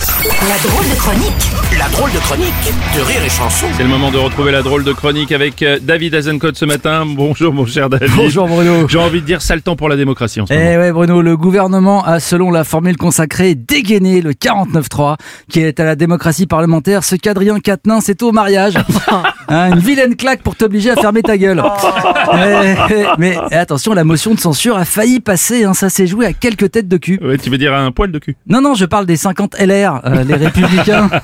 [0.00, 2.52] La drôle de chronique La drôle de chronique
[2.96, 3.66] de Rire et Chanson.
[3.76, 7.04] C'est le moment de retrouver la drôle de chronique avec euh, David Azencott ce matin.
[7.06, 8.10] Bonjour mon cher David.
[8.16, 8.88] Bonjour Bruno.
[8.88, 10.64] J'ai envie de dire sale temps pour la démocratie en ce moment.
[10.66, 15.16] Eh ouais Bruno, le gouvernement a selon la formule consacrée dégainé le 49-3
[15.48, 17.04] qui est à la démocratie parlementaire.
[17.04, 18.74] Ce quadrien Quatennin, c'est au mariage.
[19.48, 21.62] Hein, une vilaine claque pour t'obliger à fermer ta gueule.
[23.18, 26.70] Mais attention, la motion de censure a failli passer, hein, ça s'est joué à quelques
[26.72, 27.18] têtes de cul.
[27.22, 28.36] Ouais, tu veux dire un poil de cul?
[28.46, 31.08] Non, non, je parle des 50 LR, euh, les républicains.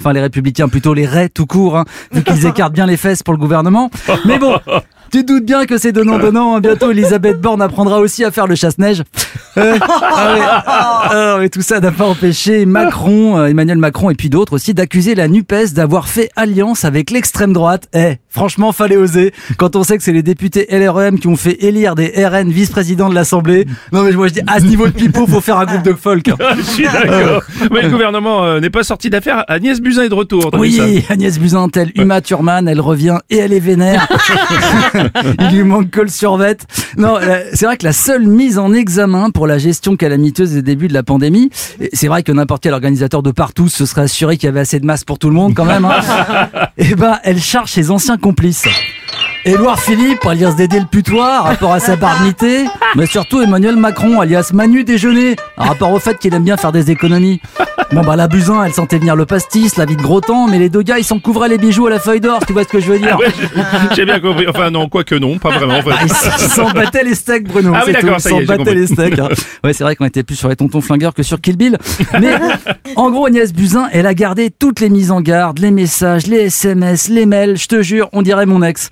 [0.00, 3.22] Enfin, les républicains, plutôt les raies tout court, hein, vu qu'ils écartent bien les fesses
[3.22, 3.90] pour le gouvernement.
[4.26, 4.58] Mais bon,
[5.10, 6.56] tu te doutes bien que c'est donnant-donnant.
[6.56, 6.60] hein.
[6.60, 9.02] Bientôt, Elisabeth Borne apprendra aussi à faire le chasse-neige.
[9.56, 11.08] Euh, ah.
[11.10, 14.74] Ah ouais, tout ça n'a pas empêché Macron, euh, Emmanuel Macron et puis d'autres aussi
[14.74, 17.88] d'accuser la NUPES d'avoir fait alliance avec l'extrême droite.
[17.94, 19.32] Eh, franchement, fallait oser.
[19.56, 23.08] Quand on sait que c'est les députés LREM qui ont fait élire des RN vice-présidents
[23.08, 23.66] de l'Assemblée.
[23.92, 25.92] Non mais moi je dis, à ce niveau de pipeau, faut faire un groupe de
[25.94, 26.28] folk.
[26.28, 26.36] hein.
[26.56, 27.42] Je suis d'accord.
[27.70, 29.44] Mais le gouvernement euh, n'est pas sorti d'affaire.
[29.48, 30.50] Agnès Buzyn est de retour.
[30.52, 34.06] ça Oui, Agnès Buzyn, telle Uma Thurman, elle revient et elle est vénère.
[35.40, 36.56] Il lui manque que le survêt.
[36.96, 40.62] Non, euh, c'est vrai que la seule mise en examen pour la gestion calamiteuse des
[40.62, 41.50] débuts de la pandémie,
[41.92, 44.80] c'est vrai que n'importe quel organisateur de partout se serait assuré qu'il y avait assez
[44.80, 45.84] de masse pour tout le monde quand même.
[45.84, 46.00] Hein.
[46.78, 48.66] Et ben, elle charge ses anciens complices.
[49.44, 52.64] Édouard Philippe, alias Dédé le putois, rapport à sa barnité,
[52.96, 56.90] mais surtout Emmanuel Macron, alias Manu Déjeuner, rapport au fait qu'il aime bien faire des
[56.90, 57.42] économies.
[57.92, 60.58] Bon bah la Buzyn, elle sentait venir le pastis, la vie de gros temps, mais
[60.58, 62.68] les deux gars, ils s'en couvraient les bijoux à la feuille d'or, tu vois ce
[62.68, 63.26] que je veux dire Ouais,
[63.94, 64.46] j'ai- bien compris.
[64.48, 65.78] Enfin non, quoique non, pas vraiment.
[65.78, 65.90] en fait.
[65.90, 67.72] Bah, ils s'en battaient les steaks, Bruno.
[67.74, 69.18] Ah oui, d'accord, ils ça s'en battaient les steaks.
[69.18, 69.28] hein.
[69.64, 71.78] Ouais, c'est vrai qu'on était plus sur les tontons flingueurs que sur Kill Bill.
[72.20, 72.34] Mais
[72.96, 76.46] en gros, Agnès Buzyn, elle a gardé toutes les mises en garde, les messages, les
[76.46, 77.56] SMS, les mails.
[77.56, 78.90] Je te jure, on dirait mon ex.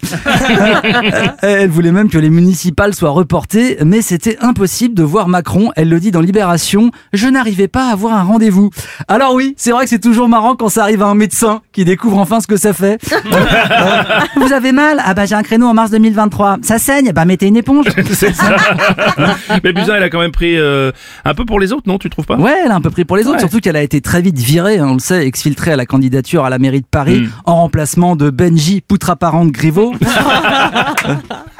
[1.42, 5.72] elle voulait même que les municipales soient reportées, mais c'était impossible de voir Macron.
[5.76, 6.90] Elle le dit dans Libération.
[7.12, 8.70] Je n'arrivais pas à avoir un rendez-vous.
[9.08, 11.84] Alors oui, c'est vrai que c'est toujours marrant quand ça arrive à un médecin qui
[11.84, 12.98] découvre enfin ce que ça fait.
[14.36, 15.00] Vous avez mal?
[15.04, 16.58] Ah bah j'ai un créneau en mars 2023.
[16.62, 17.12] Ça saigne?
[17.12, 17.86] Bah mettez une éponge.
[18.12, 18.56] C'est ça.
[19.64, 20.90] Mais Buzyn, elle a quand même pris euh,
[21.24, 22.36] un peu pour les autres, non Tu trouves pas?
[22.36, 23.40] Ouais, elle a un peu pris pour les autres, Ouais.
[23.40, 26.44] surtout qu'elle a été très vite virée, hein, on le sait, exfiltrée à la candidature
[26.44, 27.28] à la mairie de Paris Mm.
[27.46, 29.92] en remplacement de Benji Poutraparente Griveaux.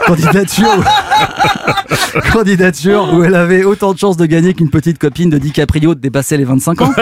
[0.07, 0.85] candidature,
[2.33, 6.01] candidature où elle avait autant de chances de gagner qu'une petite copine de DiCaprio de
[6.01, 6.93] dépasser les 25 ans.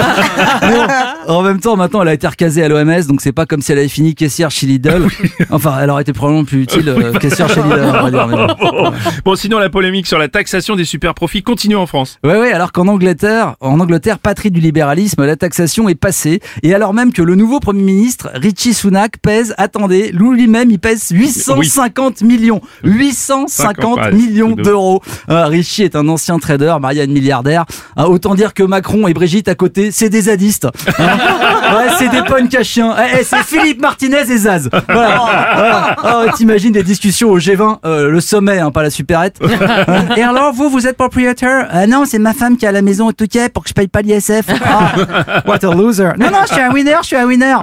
[0.62, 3.62] Bon, en même temps, maintenant, elle a été recasée à l'OMS, donc c'est pas comme
[3.62, 5.06] si elle avait fini caissière chez Lidl.
[5.50, 8.28] Enfin, elle aurait été probablement plus utile euh, caissière chez Lidl, on va dire.
[8.28, 8.92] mais bon.
[9.24, 12.18] Bon, sinon la polémique sur la taxation des super profits continue en France.
[12.24, 16.40] Ouais, ouais, alors qu'en Angleterre, en Angleterre, patrie du libéralisme, la taxation est passée.
[16.62, 21.08] Et alors même que le nouveau Premier ministre, Richie Sunak, pèse, attendez, lui-même, il pèse
[21.10, 22.60] 850 millions.
[22.84, 25.02] 850 ouais, millions d'euros.
[25.28, 27.64] Ah, Richie est un ancien trader, une milliardaire.
[27.96, 30.66] Ah, autant dire que Macron et Brigitte à côté, c'est des zadistes.
[30.98, 31.02] Hein
[31.76, 32.94] ouais, c'est des punks à chiens.
[32.98, 34.68] Eh, eh, c'est Philippe Martinez et Zaz.
[34.88, 35.16] Voilà.
[35.54, 35.96] Voilà.
[36.02, 39.36] Ah, T'imagines des discussions au G20, euh, le sommet, hein, pas la supérette.
[40.16, 41.68] Et alors, vous, vous êtes propriétaire?
[41.74, 43.88] Euh, Non, c'est ma femme qui a la maison au Touquet pour que je paye
[43.88, 44.46] pas l'ISF.
[44.64, 46.12] Ah, what a loser.
[46.18, 47.56] Non, non, je suis un winner, je suis un winner.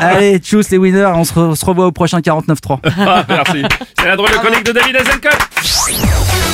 [0.00, 2.78] Allez, tchuss les winners, on se, re- on se revoit au prochain 49.3.
[3.06, 3.62] Ah, merci.
[4.00, 6.47] C'est la drôle de chronique de David Azencott.